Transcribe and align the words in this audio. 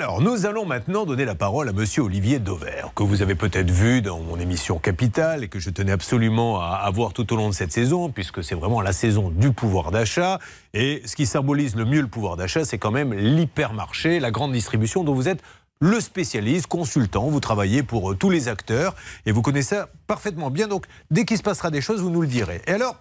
Alors, 0.00 0.20
nous 0.20 0.46
allons 0.46 0.64
maintenant 0.64 1.04
donner 1.04 1.24
la 1.24 1.34
parole 1.34 1.68
à 1.68 1.72
monsieur 1.72 2.04
Olivier 2.04 2.38
Dauvert, 2.38 2.92
que 2.94 3.02
vous 3.02 3.20
avez 3.20 3.34
peut-être 3.34 3.72
vu 3.72 4.00
dans 4.00 4.20
mon 4.20 4.38
émission 4.38 4.78
Capital 4.78 5.42
et 5.42 5.48
que 5.48 5.58
je 5.58 5.70
tenais 5.70 5.90
absolument 5.90 6.60
à 6.60 6.76
avoir 6.84 7.12
tout 7.12 7.32
au 7.32 7.36
long 7.36 7.48
de 7.48 7.52
cette 7.52 7.72
saison, 7.72 8.08
puisque 8.08 8.44
c'est 8.44 8.54
vraiment 8.54 8.80
la 8.80 8.92
saison 8.92 9.28
du 9.28 9.50
pouvoir 9.50 9.90
d'achat. 9.90 10.38
Et 10.72 11.02
ce 11.04 11.16
qui 11.16 11.26
symbolise 11.26 11.74
le 11.74 11.84
mieux 11.84 12.00
le 12.00 12.06
pouvoir 12.06 12.36
d'achat, 12.36 12.64
c'est 12.64 12.78
quand 12.78 12.92
même 12.92 13.12
l'hypermarché, 13.12 14.20
la 14.20 14.30
grande 14.30 14.52
distribution 14.52 15.02
dont 15.02 15.14
vous 15.14 15.28
êtes 15.28 15.42
le 15.80 15.98
spécialiste, 16.00 16.68
consultant, 16.68 17.26
vous 17.26 17.40
travaillez 17.40 17.82
pour 17.82 18.12
euh, 18.12 18.14
tous 18.14 18.30
les 18.30 18.46
acteurs 18.46 18.94
et 19.26 19.32
vous 19.32 19.42
connaissez 19.42 19.74
ça 19.74 19.88
parfaitement 20.06 20.50
bien. 20.50 20.68
Donc, 20.68 20.86
dès 21.10 21.24
qu'il 21.24 21.38
se 21.38 21.42
passera 21.42 21.72
des 21.72 21.80
choses, 21.80 22.00
vous 22.00 22.10
nous 22.10 22.22
le 22.22 22.28
direz. 22.28 22.62
Et 22.68 22.72
alors, 22.72 23.00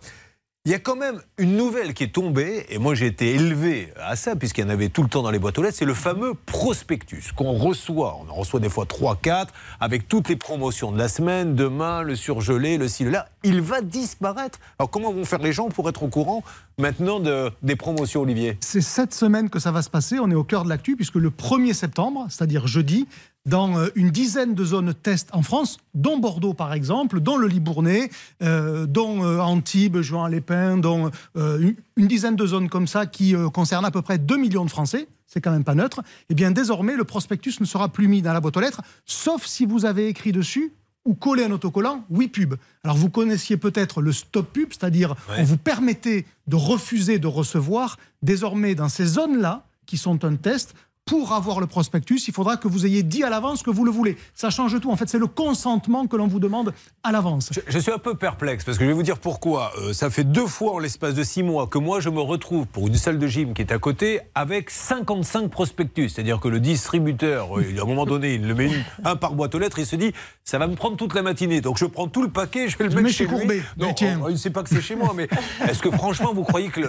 il 0.67 0.71
y 0.71 0.73
a 0.73 0.79
quand 0.79 0.97
même 0.97 1.21
une 1.37 1.55
nouvelle 1.55 1.93
qui 1.93 2.03
est 2.03 2.13
tombée, 2.13 2.65
et 2.67 2.77
moi 2.77 2.93
j'ai 2.93 3.05
été 3.05 3.33
élevé 3.33 3.93
à 4.03 4.17
ça, 4.17 4.35
puisqu'il 4.35 4.65
y 4.65 4.67
en 4.67 4.69
avait 4.69 4.89
tout 4.89 5.01
le 5.01 5.07
temps 5.07 5.23
dans 5.23 5.31
les 5.31 5.39
boîtes 5.39 5.57
aux 5.57 5.63
lettres, 5.63 5.77
c'est 5.77 5.85
le 5.85 5.93
fameux 5.93 6.33
prospectus 6.33 7.31
qu'on 7.33 7.53
reçoit. 7.53 8.19
On 8.21 8.29
en 8.29 8.35
reçoit 8.35 8.59
des 8.59 8.67
fois 8.67 8.85
3, 8.85 9.15
4, 9.21 9.53
avec 9.79 10.09
toutes 10.09 10.27
les 10.27 10.35
promotions 10.35 10.91
de 10.91 10.97
la 10.97 11.07
semaine, 11.07 11.55
demain, 11.55 12.01
le 12.01 12.17
surgelé, 12.17 12.77
le 12.77 12.89
ci, 12.89 13.05
le 13.05 13.11
là. 13.11 13.29
Il 13.43 13.61
va 13.61 13.81
disparaître. 13.81 14.59
Alors 14.79 14.89
comment 14.89 15.11
vont 15.11 15.25
faire 15.25 15.39
les 15.39 15.53
gens 15.53 15.69
pour 15.69 15.87
être 15.89 16.03
au 16.03 16.07
courant 16.07 16.43
maintenant 16.77 17.19
de, 17.19 17.51
des 17.61 17.75
promotions, 17.75 18.21
Olivier? 18.21 18.57
C'est 18.61 18.81
cette 18.81 19.13
semaine 19.13 19.49
que 19.49 19.59
ça 19.59 19.71
va 19.71 19.81
se 19.81 19.89
passer. 19.89 20.19
On 20.19 20.29
est 20.31 20.35
au 20.35 20.43
cœur 20.43 20.63
de 20.63 20.69
l'actu, 20.69 20.95
puisque 20.95 21.15
le 21.15 21.29
1er 21.29 21.73
septembre, 21.73 22.25
c'est-à-dire 22.29 22.67
jeudi, 22.67 23.07
dans 23.47 23.77
euh, 23.77 23.87
une 23.95 24.11
dizaine 24.11 24.53
de 24.53 24.63
zones 24.63 24.93
test 24.93 25.29
en 25.31 25.41
France, 25.41 25.77
dont 25.93 26.19
Bordeaux 26.19 26.53
par 26.53 26.73
exemple, 26.73 27.19
dont 27.19 27.37
le 27.37 27.47
Libournais, 27.47 28.09
euh, 28.43 28.85
dont 28.85 29.23
euh, 29.23 29.39
Antibes, 29.39 30.01
Juan-les-Pins, 30.01 30.77
dont 30.77 31.09
une 31.35 32.07
dizaine 32.07 32.35
de 32.35 32.45
zones 32.45 32.69
comme 32.69 32.87
ça 32.87 33.05
qui 33.05 33.33
concernent 33.53 33.85
à 33.85 33.91
peu 33.91 34.01
près 34.01 34.17
2 34.17 34.37
millions 34.37 34.65
de 34.65 34.69
Français, 34.69 35.07
c'est 35.25 35.41
quand 35.41 35.51
même 35.51 35.63
pas 35.63 35.75
neutre, 35.75 35.99
et 35.99 36.31
eh 36.31 36.35
bien 36.35 36.51
désormais 36.51 36.95
le 36.95 37.03
prospectus 37.03 37.59
ne 37.59 37.65
sera 37.65 37.89
plus 37.89 38.07
mis 38.07 38.21
dans 38.21 38.33
la 38.33 38.41
boîte 38.41 38.57
aux 38.57 38.61
lettres, 38.61 38.81
sauf 39.05 39.45
si 39.45 39.65
vous 39.65 39.85
avez 39.85 40.07
écrit 40.07 40.31
dessus 40.31 40.73
ou 41.07 41.15
collé 41.15 41.45
un 41.45 41.51
autocollant 41.51 42.05
oui 42.09 42.27
pub. 42.27 42.55
Alors 42.83 42.97
vous 42.97 43.09
connaissiez 43.09 43.57
peut-être 43.57 44.01
le 44.01 44.11
stop 44.11 44.51
pub, 44.51 44.69
c'est-à-dire 44.71 45.15
on 45.37 45.43
vous 45.43 45.57
permettait 45.57 46.25
de 46.45 46.55
refuser 46.55 47.17
de 47.17 47.27
recevoir. 47.27 47.97
Désormais, 48.21 48.75
dans 48.75 48.89
ces 48.89 49.05
zones-là, 49.05 49.65
qui 49.85 49.97
sont 49.97 50.23
un 50.25 50.35
test, 50.35 50.75
pour 51.07 51.31
avoir 51.31 51.59
le 51.61 51.67
prospectus, 51.67 52.27
il 52.27 52.33
faudra 52.33 52.57
que 52.57 52.67
vous 52.67 52.85
ayez 52.85 53.01
dit 53.01 53.23
à 53.23 53.29
l'avance 53.29 53.63
que 53.63 53.69
vous 53.71 53.85
le 53.85 53.91
voulez. 53.91 54.17
Ça 54.35 54.49
change 54.49 54.79
tout. 54.79 54.91
En 54.91 54.97
fait, 54.97 55.07
c'est 55.09 55.17
le 55.17 55.25
consentement 55.25 56.05
que 56.05 56.17
l'on 56.17 56.27
vous 56.27 56.39
demande 56.39 56.73
à 57.01 57.11
l'avance. 57.13 57.49
Je, 57.67 57.79
suis 57.79 57.91
un 57.91 57.97
peu 57.97 58.15
perplexe 58.15 58.65
parce 58.65 58.77
que 58.77 58.83
je 58.83 58.89
vais 58.89 58.93
vous 58.93 59.03
dire 59.03 59.17
pourquoi. 59.17 59.71
Euh, 59.79 59.93
ça 59.93 60.09
fait 60.09 60.25
deux 60.25 60.45
fois 60.45 60.73
en 60.73 60.79
l'espace 60.79 61.15
de 61.15 61.23
six 61.23 61.43
mois 61.43 61.67
que 61.67 61.77
moi, 61.77 62.01
je 62.01 62.09
me 62.09 62.19
retrouve 62.19 62.67
pour 62.67 62.87
une 62.87 62.95
salle 62.95 63.19
de 63.19 63.27
gym 63.27 63.53
qui 63.53 63.61
est 63.61 63.71
à 63.71 63.79
côté 63.79 64.19
avec 64.35 64.69
55 64.69 65.49
prospectus. 65.49 66.09
C'est-à-dire 66.09 66.41
que 66.41 66.49
le 66.49 66.59
distributeur, 66.59 67.57
euh, 67.57 67.79
à 67.79 67.83
un 67.83 67.85
moment 67.85 68.05
donné, 68.05 68.35
il 68.35 68.45
le 68.45 68.53
met 68.53 68.69
un 69.05 69.15
par 69.15 69.33
boîte 69.33 69.55
aux 69.55 69.59
lettres, 69.59 69.79
il 69.79 69.85
se 69.85 69.95
dit 69.95 70.11
ça 70.43 70.57
va 70.57 70.67
me 70.67 70.75
prendre 70.75 70.97
toute 70.97 71.13
la 71.13 71.21
matinée. 71.21 71.61
Donc 71.61 71.77
je 71.77 71.85
prends 71.85 72.07
tout 72.09 72.21
le 72.21 72.29
paquet, 72.29 72.67
je 72.67 72.77
vais 72.77 72.89
le 72.89 73.01
mettre 73.01 73.15
chez 73.15 73.27
lui. 73.27 73.61
Non, 73.77 73.93
tiens. 73.93 74.19
il 74.27 74.33
ne 74.33 74.37
sait 74.37 74.49
pas 74.49 74.63
que 74.63 74.69
c'est 74.69 74.81
chez 74.81 74.95
moi, 74.97 75.13
mais 75.15 75.29
est-ce 75.69 75.81
que 75.81 75.91
franchement, 75.91 76.33
vous 76.33 76.43
croyez 76.43 76.67
que 76.67 76.81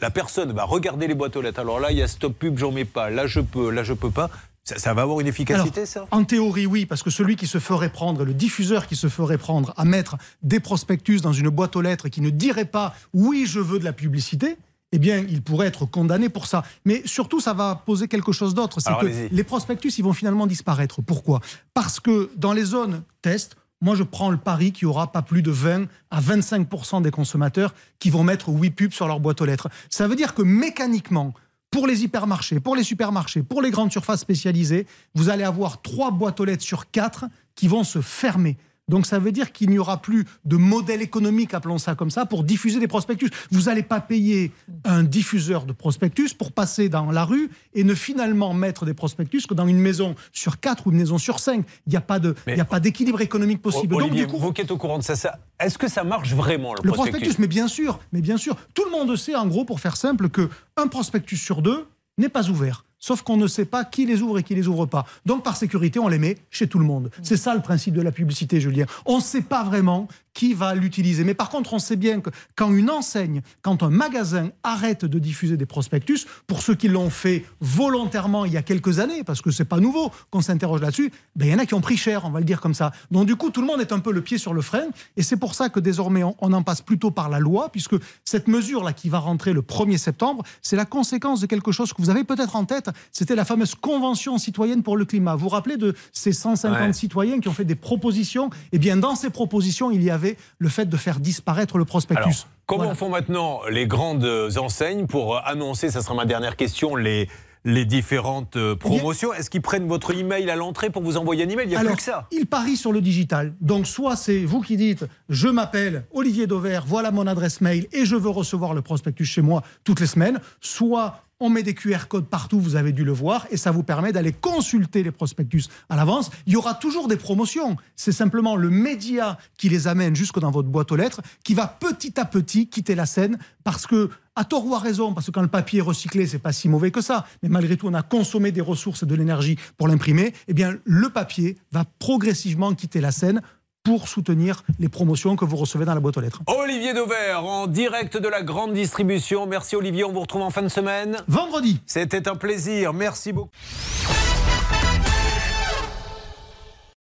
la 0.00 0.10
personne 0.10 0.52
va 0.52 0.64
regarder 0.64 1.06
les 1.06 1.14
boîtes 1.14 1.36
aux 1.36 1.42
lettres? 1.42 1.60
Alors 1.60 1.80
là, 1.80 1.90
il 1.90 1.98
y 1.98 2.02
a 2.02 2.08
stop 2.08 2.32
pub, 2.38 2.58
j'en 2.58 2.72
mets 2.72 2.86
pas. 2.86 3.10
Là, 3.10 3.26
je 3.26 3.41
peux, 3.44 3.70
là 3.70 3.84
je 3.84 3.92
peux 3.92 4.10
pas. 4.10 4.30
Ça, 4.64 4.94
va 4.94 5.02
avoir 5.02 5.18
une 5.18 5.26
efficacité, 5.26 5.86
ça 5.86 6.06
En 6.12 6.22
théorie, 6.22 6.66
oui, 6.66 6.86
parce 6.86 7.02
que 7.02 7.10
celui 7.10 7.34
qui 7.34 7.48
se 7.48 7.58
ferait 7.58 7.88
prendre, 7.88 8.24
le 8.24 8.32
diffuseur 8.32 8.86
qui 8.86 8.94
se 8.94 9.08
ferait 9.08 9.38
prendre 9.38 9.74
à 9.76 9.84
mettre 9.84 10.16
des 10.42 10.60
prospectus 10.60 11.20
dans 11.20 11.32
une 11.32 11.48
boîte 11.48 11.74
aux 11.74 11.82
lettres 11.82 12.06
et 12.06 12.10
qui 12.10 12.20
ne 12.20 12.30
dirait 12.30 12.64
pas 12.64 12.94
oui, 13.12 13.44
je 13.44 13.58
veux 13.58 13.80
de 13.80 13.84
la 13.84 13.92
publicité, 13.92 14.56
eh 14.92 14.98
bien, 14.98 15.24
il 15.28 15.42
pourrait 15.42 15.66
être 15.66 15.84
condamné 15.84 16.28
pour 16.28 16.46
ça. 16.46 16.62
Mais 16.84 17.02
surtout, 17.06 17.40
ça 17.40 17.54
va 17.54 17.74
poser 17.74 18.06
quelque 18.06 18.30
chose 18.30 18.54
d'autre. 18.54 18.78
C'est 18.80 18.96
que 19.00 19.34
les 19.34 19.44
prospectus, 19.44 19.98
ils 19.98 20.04
vont 20.04 20.12
finalement 20.12 20.46
disparaître. 20.46 21.02
Pourquoi? 21.02 21.40
Parce 21.74 21.98
que 21.98 22.30
dans 22.36 22.52
les 22.52 22.64
zones 22.64 23.02
test, 23.20 23.56
moi, 23.80 23.96
je 23.96 24.04
prends 24.04 24.30
le 24.30 24.36
pari 24.36 24.70
qu'il 24.70 24.86
n'y 24.86 24.90
aura 24.90 25.10
pas 25.10 25.22
plus 25.22 25.42
de 25.42 25.50
20 25.50 25.86
à 26.10 26.20
25% 26.20 27.02
des 27.02 27.10
consommateurs 27.10 27.74
qui 27.98 28.10
vont 28.10 28.22
mettre 28.22 28.48
oui 28.48 28.70
pub 28.70 28.92
sur 28.92 29.08
leur 29.08 29.18
boîte 29.18 29.40
aux 29.40 29.44
lettres. 29.44 29.68
Ça 29.90 30.06
veut 30.06 30.14
dire 30.14 30.34
que 30.34 30.42
mécaniquement, 30.42 31.34
pour 31.72 31.86
les 31.86 32.04
hypermarchés, 32.04 32.60
pour 32.60 32.76
les 32.76 32.84
supermarchés, 32.84 33.42
pour 33.42 33.62
les 33.62 33.70
grandes 33.70 33.90
surfaces 33.90 34.20
spécialisées, 34.20 34.86
vous 35.14 35.30
allez 35.30 35.42
avoir 35.42 35.80
trois 35.80 36.12
boîtes 36.12 36.38
aux 36.38 36.44
lettres 36.44 36.62
sur 36.62 36.90
quatre 36.90 37.24
qui 37.56 37.66
vont 37.66 37.82
se 37.82 38.00
fermer. 38.00 38.58
Donc 38.92 39.06
ça 39.06 39.18
veut 39.18 39.32
dire 39.32 39.52
qu'il 39.52 39.70
n'y 39.70 39.78
aura 39.78 40.02
plus 40.02 40.26
de 40.44 40.58
modèle 40.58 41.00
économique, 41.00 41.54
appelons 41.54 41.78
ça 41.78 41.94
comme 41.94 42.10
ça, 42.10 42.26
pour 42.26 42.44
diffuser 42.44 42.78
des 42.78 42.88
prospectus. 42.88 43.30
Vous 43.50 43.62
n'allez 43.62 43.82
pas 43.82 44.00
payer 44.00 44.52
un 44.84 45.02
diffuseur 45.02 45.64
de 45.64 45.72
prospectus 45.72 46.34
pour 46.34 46.52
passer 46.52 46.90
dans 46.90 47.10
la 47.10 47.24
rue 47.24 47.48
et 47.72 47.84
ne 47.84 47.94
finalement 47.94 48.52
mettre 48.52 48.84
des 48.84 48.92
prospectus 48.92 49.46
que 49.46 49.54
dans 49.54 49.66
une 49.66 49.78
maison 49.78 50.14
sur 50.30 50.60
quatre 50.60 50.86
ou 50.86 50.90
une 50.90 50.98
maison 50.98 51.16
sur 51.16 51.38
cinq. 51.38 51.64
Il 51.86 51.90
n'y 51.90 51.96
a 51.96 52.02
pas 52.02 52.80
d'équilibre 52.80 53.22
économique 53.22 53.62
possible. 53.62 53.94
Olivier, 53.94 54.26
Donc, 54.26 54.38
vous 54.38 54.52
qui 54.52 54.60
êtes 54.60 54.70
au 54.70 54.76
courant 54.76 54.98
de 54.98 55.04
ça, 55.04 55.16
ça 55.16 55.38
est-ce 55.58 55.78
que 55.78 55.88
ça 55.88 56.04
marche 56.04 56.34
vraiment 56.34 56.74
le, 56.74 56.92
prospectus, 56.92 57.38
Mais 57.38 57.46
bien 57.46 57.68
sûr, 57.68 57.98
mais 58.12 58.20
bien 58.20 58.36
sûr. 58.36 58.56
Tout 58.74 58.84
le 58.84 58.90
monde 58.90 59.16
sait, 59.16 59.34
en 59.34 59.46
gros, 59.46 59.64
pour 59.64 59.80
faire 59.80 59.96
simple, 59.96 60.28
que 60.28 60.50
un 60.76 60.88
prospectus 60.88 61.38
sur 61.38 61.62
deux 61.62 61.86
n'est 62.18 62.28
pas 62.28 62.50
ouvert. 62.50 62.84
Sauf 63.02 63.22
qu'on 63.22 63.36
ne 63.36 63.48
sait 63.48 63.64
pas 63.64 63.84
qui 63.84 64.06
les 64.06 64.22
ouvre 64.22 64.38
et 64.38 64.44
qui 64.44 64.54
les 64.54 64.68
ouvre 64.68 64.86
pas. 64.86 65.04
Donc 65.26 65.42
par 65.42 65.56
sécurité, 65.56 65.98
on 65.98 66.06
les 66.06 66.20
met 66.20 66.38
chez 66.50 66.68
tout 66.68 66.78
le 66.78 66.84
monde. 66.84 67.10
C'est 67.20 67.36
ça 67.36 67.52
le 67.52 67.60
principe 67.60 67.94
de 67.94 68.00
la 68.00 68.12
publicité, 68.12 68.60
Julien. 68.60 68.86
On 69.06 69.16
ne 69.16 69.22
sait 69.22 69.42
pas 69.42 69.64
vraiment 69.64 70.06
qui 70.34 70.54
va 70.54 70.74
l'utiliser. 70.74 71.24
Mais 71.24 71.34
par 71.34 71.50
contre, 71.50 71.74
on 71.74 71.78
sait 71.78 71.96
bien 71.96 72.20
que 72.20 72.30
quand 72.56 72.72
une 72.72 72.90
enseigne, 72.90 73.42
quand 73.60 73.82
un 73.82 73.90
magasin 73.90 74.50
arrête 74.62 75.04
de 75.04 75.18
diffuser 75.18 75.56
des 75.56 75.66
prospectus, 75.66 76.26
pour 76.46 76.62
ceux 76.62 76.74
qui 76.74 76.88
l'ont 76.88 77.10
fait 77.10 77.44
volontairement 77.60 78.44
il 78.44 78.52
y 78.52 78.56
a 78.56 78.62
quelques 78.62 78.98
années, 78.98 79.24
parce 79.24 79.42
que 79.42 79.50
c'est 79.50 79.64
pas 79.64 79.80
nouveau 79.80 80.10
qu'on 80.30 80.40
s'interroge 80.40 80.80
là-dessus, 80.80 81.12
ben, 81.36 81.46
il 81.46 81.52
y 81.52 81.54
en 81.54 81.58
a 81.58 81.66
qui 81.66 81.74
ont 81.74 81.80
pris 81.80 81.96
cher, 81.96 82.24
on 82.24 82.30
va 82.30 82.38
le 82.38 82.46
dire 82.46 82.60
comme 82.60 82.74
ça. 82.74 82.92
Donc 83.10 83.26
du 83.26 83.36
coup, 83.36 83.50
tout 83.50 83.60
le 83.60 83.66
monde 83.66 83.80
est 83.80 83.92
un 83.92 83.98
peu 83.98 84.12
le 84.12 84.22
pied 84.22 84.38
sur 84.38 84.54
le 84.54 84.62
frein, 84.62 84.86
et 85.16 85.22
c'est 85.22 85.36
pour 85.36 85.54
ça 85.54 85.68
que 85.68 85.80
désormais 85.80 86.22
on, 86.22 86.34
on 86.40 86.52
en 86.52 86.62
passe 86.62 86.80
plutôt 86.80 87.10
par 87.10 87.28
la 87.28 87.38
loi, 87.38 87.68
puisque 87.70 87.96
cette 88.24 88.48
mesure-là 88.48 88.92
qui 88.92 89.08
va 89.08 89.18
rentrer 89.18 89.52
le 89.52 89.60
1er 89.60 89.98
septembre, 89.98 90.44
c'est 90.62 90.76
la 90.76 90.86
conséquence 90.86 91.40
de 91.40 91.46
quelque 91.46 91.72
chose 91.72 91.92
que 91.92 92.00
vous 92.00 92.10
avez 92.10 92.24
peut-être 92.24 92.56
en 92.56 92.64
tête, 92.64 92.90
c'était 93.10 93.34
la 93.34 93.44
fameuse 93.44 93.74
Convention 93.74 94.38
citoyenne 94.38 94.82
pour 94.82 94.96
le 94.96 95.04
climat. 95.04 95.34
Vous 95.34 95.44
vous 95.44 95.48
rappelez 95.48 95.76
de 95.76 95.94
ces 96.12 96.32
150 96.32 96.94
citoyens 96.94 97.40
qui 97.40 97.48
ont 97.48 97.52
fait 97.52 97.64
des 97.64 97.74
propositions? 97.74 98.50
Eh 98.72 98.78
bien, 98.78 98.96
dans 98.96 99.14
ces 99.14 99.30
propositions, 99.30 99.90
il 99.90 100.02
y 100.02 100.10
avait 100.10 100.36
le 100.58 100.68
fait 100.68 100.86
de 100.86 100.96
faire 100.96 101.20
disparaître 101.20 101.78
le 101.78 101.84
prospectus. 101.84 102.46
comment 102.66 102.94
font 102.94 103.08
maintenant 103.08 103.60
les 103.70 103.86
grandes 103.86 104.28
enseignes 104.56 105.06
pour 105.06 105.36
annoncer, 105.46 105.90
ça 105.90 106.02
sera 106.02 106.14
ma 106.14 106.24
dernière 106.24 106.56
question, 106.56 106.96
les, 106.96 107.28
les 107.64 107.84
différentes 107.84 108.56
euh, 108.56 108.76
promotions? 108.76 109.32
Est-ce 109.32 109.50
qu'ils 109.50 109.62
prennent 109.62 109.86
votre 109.86 110.14
email 110.14 110.50
à 110.50 110.56
l'entrée 110.56 110.90
pour 110.90 111.02
vous 111.02 111.16
envoyer 111.16 111.44
un 111.44 111.48
email? 111.48 111.66
Il 111.66 111.70
n'y 111.70 111.76
a 111.76 111.84
plus 111.84 111.96
que 111.96 112.02
ça. 112.02 112.26
Ils 112.32 112.46
parient 112.46 112.76
sur 112.76 112.92
le 112.92 113.00
digital. 113.00 113.54
Donc, 113.60 113.86
soit 113.86 114.16
c'est 114.16 114.44
vous 114.44 114.60
qui 114.60 114.76
dites 114.76 115.04
Je 115.28 115.48
m'appelle 115.48 116.04
Olivier 116.12 116.46
Dauvert, 116.46 116.84
voilà 116.86 117.10
mon 117.10 117.26
adresse 117.26 117.60
mail 117.60 117.86
et 117.92 118.04
je 118.04 118.16
veux 118.16 118.30
recevoir 118.30 118.74
le 118.74 118.82
prospectus 118.82 119.26
chez 119.26 119.42
moi 119.42 119.62
toutes 119.84 120.00
les 120.00 120.06
semaines. 120.06 120.40
Soit 120.60 121.22
on 121.42 121.50
met 121.50 121.64
des 121.64 121.74
QR 121.74 122.06
codes 122.08 122.26
partout, 122.26 122.60
vous 122.60 122.76
avez 122.76 122.92
dû 122.92 123.04
le 123.04 123.12
voir, 123.12 123.46
et 123.50 123.56
ça 123.56 123.72
vous 123.72 123.82
permet 123.82 124.12
d'aller 124.12 124.32
consulter 124.32 125.02
les 125.02 125.10
prospectus 125.10 125.64
à 125.88 125.96
l'avance. 125.96 126.30
Il 126.46 126.52
y 126.52 126.56
aura 126.56 126.74
toujours 126.74 127.08
des 127.08 127.16
promotions. 127.16 127.76
C'est 127.96 128.12
simplement 128.12 128.54
le 128.54 128.70
média 128.70 129.38
qui 129.58 129.68
les 129.68 129.88
amène 129.88 130.14
jusque 130.14 130.38
dans 130.38 130.52
votre 130.52 130.68
boîte 130.68 130.92
aux 130.92 130.96
lettres 130.96 131.20
qui 131.42 131.54
va 131.54 131.66
petit 131.66 132.18
à 132.20 132.24
petit 132.24 132.68
quitter 132.68 132.94
la 132.94 133.06
scène 133.06 133.38
parce 133.64 133.88
que 133.88 134.10
à 134.36 134.44
tort 134.44 134.66
ou 134.66 134.74
à 134.74 134.78
raison, 134.78 135.12
parce 135.12 135.26
que 135.26 135.30
quand 135.32 135.42
le 135.42 135.48
papier 135.48 135.80
est 135.80 135.82
recyclé, 135.82 136.26
c'est 136.26 136.38
pas 136.38 136.52
si 136.52 136.68
mauvais 136.68 136.90
que 136.90 137.00
ça, 137.02 137.26
mais 137.42 137.48
malgré 137.48 137.76
tout, 137.76 137.88
on 137.88 137.94
a 137.94 138.02
consommé 138.02 138.50
des 138.50 138.62
ressources 138.62 139.02
et 139.02 139.06
de 139.06 139.14
l'énergie 139.14 139.58
pour 139.76 139.88
l'imprimer, 139.88 140.32
eh 140.48 140.54
bien, 140.54 140.76
le 140.84 141.10
papier 141.10 141.58
va 141.70 141.84
progressivement 141.98 142.72
quitter 142.72 143.00
la 143.00 143.10
scène 143.10 143.42
pour 143.84 144.08
soutenir 144.08 144.62
les 144.78 144.88
promotions 144.88 145.36
que 145.36 145.44
vous 145.44 145.56
recevez 145.56 145.84
dans 145.84 145.94
la 145.94 146.00
boîte 146.00 146.16
aux 146.16 146.20
lettres. 146.20 146.40
Olivier 146.46 146.94
Dauvert, 146.94 147.44
en 147.44 147.66
direct 147.66 148.16
de 148.16 148.28
la 148.28 148.42
grande 148.42 148.72
distribution. 148.72 149.46
Merci 149.46 149.76
Olivier, 149.76 150.04
on 150.04 150.12
vous 150.12 150.20
retrouve 150.20 150.42
en 150.42 150.50
fin 150.50 150.62
de 150.62 150.68
semaine. 150.68 151.16
Vendredi. 151.28 151.80
C'était 151.86 152.28
un 152.28 152.36
plaisir, 152.36 152.92
merci 152.92 153.32
beaucoup. 153.32 153.50